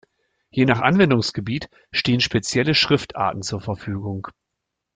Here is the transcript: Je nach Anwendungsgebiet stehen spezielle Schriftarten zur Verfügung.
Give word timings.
Je 0.49 0.65
nach 0.65 0.81
Anwendungsgebiet 0.81 1.69
stehen 1.91 2.21
spezielle 2.21 2.73
Schriftarten 2.73 3.43
zur 3.43 3.61
Verfügung. 3.61 4.27